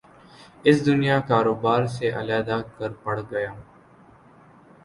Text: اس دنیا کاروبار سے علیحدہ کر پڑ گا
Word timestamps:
اس 0.65 0.77
دنیا 0.85 1.17
کاروبار 1.29 1.81
سے 1.95 2.05
علیحدہ 2.19 2.57
کر 2.77 2.91
پڑ 3.03 3.15
گا 3.31 3.39